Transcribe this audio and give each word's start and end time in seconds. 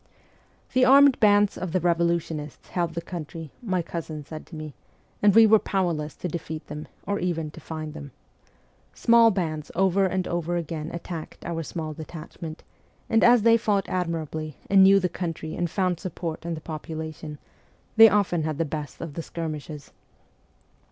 'The 0.73 0.83
armed 0.83 1.19
bands 1.19 1.59
of 1.59 1.73
the 1.73 1.79
revolutionists 1.79 2.69
held 2.69 2.95
the 2.95 3.03
country,' 3.03 3.51
my 3.61 3.83
cousin 3.83 4.25
said 4.25 4.47
to 4.47 4.55
me,' 4.55 4.73
and 5.21 5.35
we 5.35 5.45
were 5.45 5.59
power 5.59 5.93
less 5.93 6.15
to 6.15 6.27
defeat 6.27 6.65
them, 6.65 6.87
or 7.05 7.19
even 7.19 7.51
to 7.51 7.59
find 7.61 7.93
them. 7.93 8.09
Small 8.95 9.29
bands 9.29 9.69
over 9.75 10.07
and 10.07 10.27
over 10.27 10.57
again 10.57 10.89
attacked 10.91 11.45
our 11.45 11.61
small 11.61 11.93
detach 11.93 12.41
ments, 12.41 12.63
and 13.11 13.23
as 13.23 13.43
they 13.43 13.57
fought 13.57 13.87
admirably, 13.89 14.57
and 14.71 14.81
knew 14.81 14.99
the 14.99 15.07
country 15.07 15.53
and 15.55 15.69
found 15.69 15.99
support 15.99 16.47
in 16.47 16.55
the 16.55 16.61
population, 16.61 17.37
they 17.95 18.09
often 18.09 18.41
had 18.41 18.57
the 18.57 18.65
best 18.65 19.01
of 19.01 19.13
the 19.13 19.21
skirmishes. 19.21 19.91